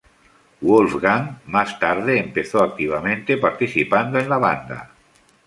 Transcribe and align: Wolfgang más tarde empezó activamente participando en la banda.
Wolfgang 0.61 1.43
más 1.45 1.77
tarde 1.77 2.17
empezó 2.17 2.63
activamente 2.63 3.37
participando 3.37 4.17
en 4.17 4.29
la 4.29 4.39
banda. 4.39 4.89